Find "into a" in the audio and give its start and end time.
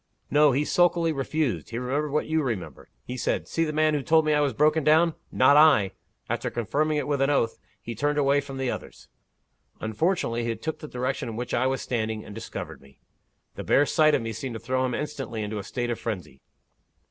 15.43-15.63